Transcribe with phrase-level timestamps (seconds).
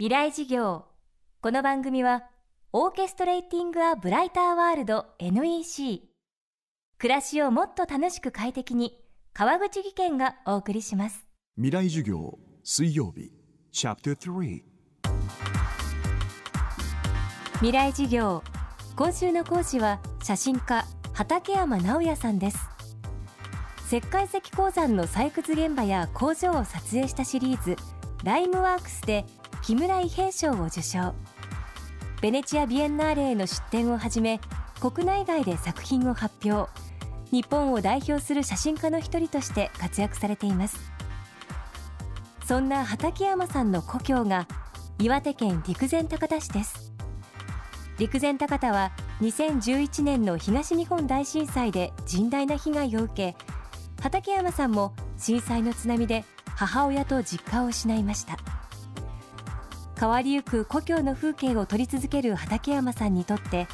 [0.00, 0.86] 未来事業。
[1.42, 2.22] この番組は
[2.72, 6.08] オーケストレーティング・ア・ブライター・ワールド NEC
[6.96, 8.98] 暮らしをもっと楽しく快適に
[9.34, 11.26] 川口義賢がお送りします。
[11.56, 13.30] 未来授業水曜日
[13.72, 14.62] チャプター3
[17.56, 18.42] 未来事業。
[18.96, 22.58] 今週の講師は写真家畠山直也さんです。
[23.88, 27.76] 石灰石鉱山の採掘現場や工場を撮影したシリーズ
[28.24, 29.26] ライムワークスで
[29.62, 31.14] 木村伊兵賞を受賞。
[32.22, 34.40] ベネチア・ビエンナーレへの出展をはじめ
[34.80, 36.70] 国内外で作品を発表。
[37.30, 40.78] 日本を代表する写真家の一人として活躍されています。
[42.46, 44.48] そんな畠山さんの故郷が
[44.98, 46.92] 岩手県陸前高田市です。
[47.98, 53.36] 陸前高田は2011年の東日本大震災で甚大な被害を受け
[54.02, 56.24] 畠山さんも震災の津波で
[56.56, 58.59] 母親と実家を失いました。
[60.00, 63.68] 変わりゆく故郷の風景を撮り続ける畠山さんにとって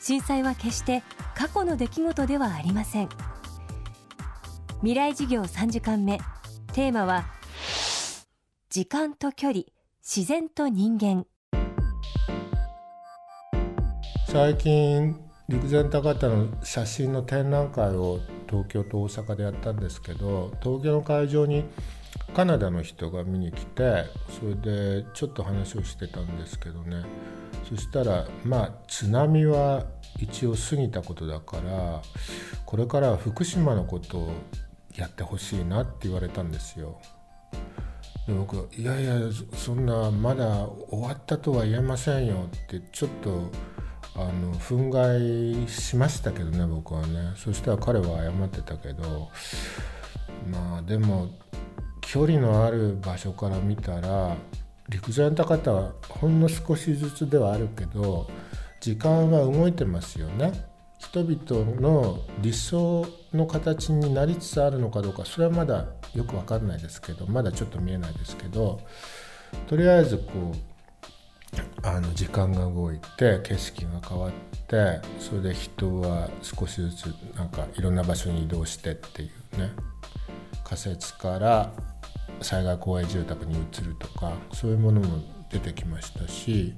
[0.00, 1.02] 震災は決して
[1.34, 3.08] 過去の出来事ではありません。
[4.82, 6.18] 未来事業3時間目
[6.72, 7.24] テーマは
[8.70, 9.64] 時間と距離
[10.00, 11.26] 自然と人間。
[14.28, 15.16] 最近
[15.48, 21.64] 陸前高田の写真の展覧会を東京と大阪でやったんですけど東京の会場に
[22.34, 24.06] カナダの人が見に来て
[24.40, 27.04] それでちょっと話をしてたんですけどね
[27.68, 29.84] そしたらまあ津波は
[30.18, 32.02] 一応過ぎたことだから
[32.66, 34.32] これから福島のことを
[34.96, 37.00] やってほしいなって言われたんですよ。
[38.26, 39.12] で僕いやいや
[39.54, 43.50] そんなまだ終わったとは言えませんよってちょっと
[44.16, 49.28] あの憤慨しましたけどね僕はねそしたら彼は謝ってたけど
[50.50, 51.28] まあでも
[52.14, 54.36] 距離のある場所から見たら
[54.88, 58.30] 陸前高田はほんの少しずつではあるけど
[58.80, 60.52] 時間は動いてますよね。
[61.00, 68.80] 人々の理想の形になりつつあるのかどうかそれはまだよく分かんないですけどまだちょっと見えないですけど
[69.66, 74.32] とりあえずこうあの時間が動いて景色が変わっ
[74.68, 79.72] てそれで人は少しずつなんかいろんな場所に移動してっていうね
[80.64, 81.72] 仮設から
[82.44, 85.18] 災害公営住宅に移るとかそういうものも
[85.50, 86.74] 出てきましたし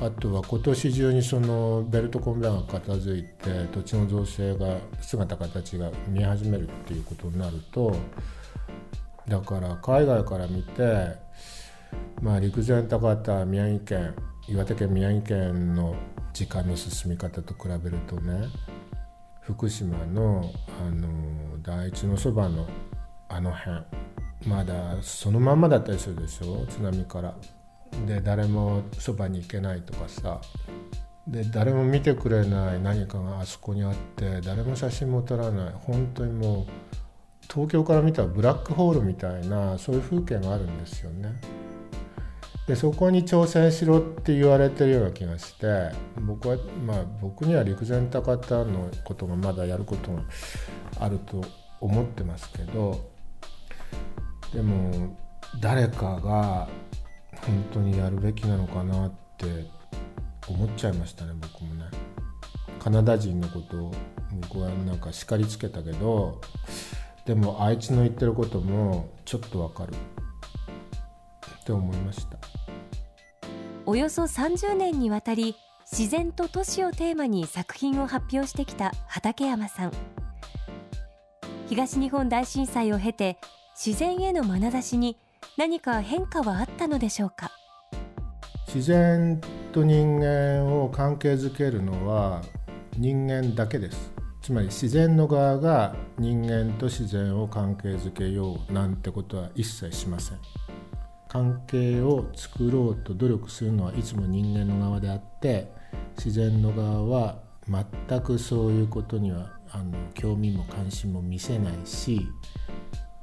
[0.00, 7.96] あとは今年中にそのベルトコンベアが片付いて土地の造成が姿形が見え始めるっていうことになると
[9.28, 11.06] だから海外から見て
[12.20, 14.14] まあ陸前高田宮城県
[14.48, 15.94] 岩手県宮城県の
[16.32, 18.48] 時間の進み方と比べるとね
[19.40, 21.08] 福島のあの
[21.62, 22.66] 第一のそばの
[23.28, 23.82] あの辺
[24.46, 26.66] まだそのまんまだったりするでしょ？
[26.66, 27.34] 津波から。
[28.06, 30.40] で誰もそばに行けないとかさ。
[31.26, 32.80] で誰も見てくれない。
[32.80, 34.40] 何かがあそこにあって。
[34.40, 35.74] 誰も写真も撮らない。
[35.86, 36.66] 本当にもう
[37.50, 41.34] 東京から見たらブラックホールみたいなそういう風景があるんですよね。
[42.66, 46.56] でそこに挑戦しろって言われてるような気がして僕は
[46.86, 50.22] まあ僕には陸前高田のことがまだやることが
[50.98, 51.44] あると
[51.80, 53.12] 思ってますけど
[54.54, 55.16] でも
[55.60, 56.68] 誰かが
[57.44, 59.46] 本当にやるべきなのかなって
[60.48, 61.86] 思っちゃいましたね僕もね。
[62.78, 63.94] カナダ人のことを
[64.42, 66.40] 僕はなんか叱りつけたけど
[67.26, 69.94] でもあいつの言ってることもちょっとわかる。
[71.62, 72.38] って思いました。
[73.86, 75.56] およそ30年にわたり
[75.90, 79.92] 自然と都市をテーマに作品を発表してきた畠山さん。
[81.68, 83.38] 東日本大震災を経て
[83.74, 85.16] 自然への眼差しに
[85.56, 87.50] 何か変化はあったのでしょうか？
[88.68, 89.40] 自然
[89.72, 92.42] と人間を関係づけるのは
[92.96, 94.12] 人間だけです。
[94.42, 100.38] つまり自然の側が人間と自然を関係づけようなんてことは一切しません。
[101.28, 105.72] 関係を作ろうと努力するのはいつも人間の側であって
[106.16, 107.38] 自然の側は
[107.68, 112.20] 全くそういうことにはあの興味も関心も見せないし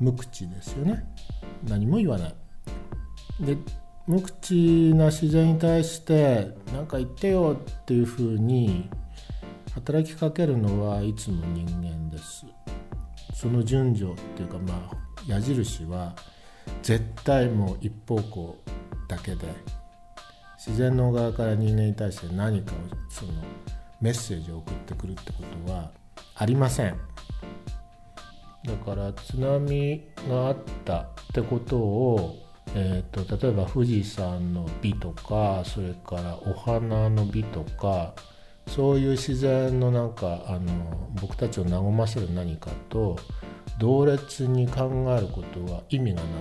[0.00, 1.04] 無口ですよね。
[1.68, 2.34] 何も言わない。
[3.40, 3.56] で
[4.06, 8.88] 無口な自然に対して何か言ってよっていうふうに
[9.74, 12.46] 働きかけるのはいつも人間です。
[13.34, 14.96] その順序っていうかまあ
[15.26, 16.14] 矢印は
[16.82, 18.56] 絶対もう一方向
[19.08, 19.46] だけで
[20.56, 22.74] 自然の側から人間に対して何かを
[23.10, 23.32] その
[24.00, 25.92] メッセージを送ってくるってことは
[26.34, 26.96] ありません。
[28.68, 38.14] だから津波があったってことをえーと、例えば富士山の美とかそれからお花の美とか
[38.66, 43.18] そういう自然のなんかあの僕たちを和ませる何かと
[43.78, 46.32] 同列に考えることは意味がない。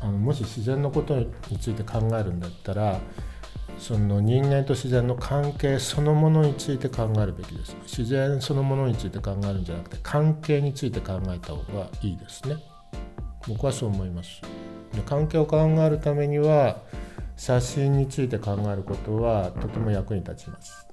[0.00, 3.00] あのもし自然のことについて考えるんだったら
[3.78, 7.76] その人間と自然の関係そのものについて考えるべきです。
[7.82, 12.56] 自然そのものについて考えるんじゃなくて関係について考えた方がいいですね。
[13.46, 14.40] 僕はそう思います。
[14.92, 16.78] で関係を考えるためには
[17.36, 20.86] 写真について考えることはとても役に立ちます。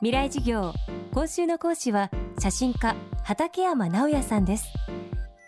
[0.00, 0.72] 未来授業
[1.12, 4.66] 今週の講師は写真家畠山直也さんです。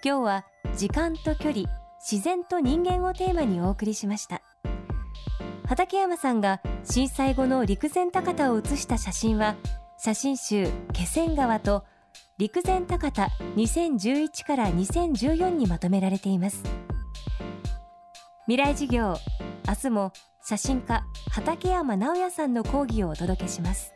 [0.04, 0.44] 今日は
[0.76, 1.64] 時間と距離
[1.98, 4.42] 自然と人間をテーマにお送りしました。
[5.66, 9.56] 畠山さんが震災後の陸前高田を写した写真は
[9.98, 11.84] 写真集気仙川と
[12.38, 16.62] 陸前高田2011から2014にまとめられています。
[18.46, 19.16] 未来事業
[19.66, 20.12] 明日も
[20.44, 23.95] 写真家畠山直也さんの講義をお届けします。